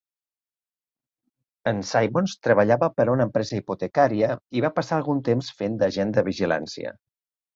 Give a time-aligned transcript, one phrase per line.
[1.71, 4.31] En Simmons treballava per a una empresa hipotecària
[4.61, 6.97] i va passar algun temps fent d'agent de vigilància.